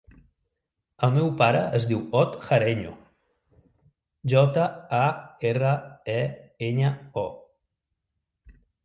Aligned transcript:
El 1.07 1.11
meu 1.17 1.27
pare 1.41 1.59
es 1.79 1.83
diu 1.91 1.99
Ot 2.21 2.37
Jareño: 2.45 2.93
jota, 4.33 4.63
a, 5.01 5.03
erra, 5.51 5.75
e, 6.15 6.17
enya, 6.71 6.91
o. 7.25 7.27